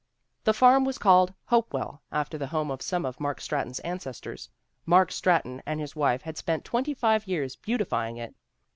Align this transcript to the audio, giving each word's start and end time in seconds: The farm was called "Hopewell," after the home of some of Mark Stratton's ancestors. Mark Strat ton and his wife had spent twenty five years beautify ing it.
The 0.45 0.53
farm 0.55 0.83
was 0.83 0.97
called 0.97 1.31
"Hopewell," 1.45 2.01
after 2.11 2.35
the 2.35 2.47
home 2.47 2.71
of 2.71 2.81
some 2.81 3.05
of 3.05 3.19
Mark 3.19 3.39
Stratton's 3.39 3.77
ancestors. 3.81 4.49
Mark 4.83 5.11
Strat 5.11 5.43
ton 5.43 5.61
and 5.63 5.79
his 5.79 5.95
wife 5.95 6.23
had 6.23 6.39
spent 6.39 6.65
twenty 6.65 6.95
five 6.95 7.27
years 7.27 7.55
beautify 7.55 8.09
ing 8.09 8.17
it. 8.17 8.33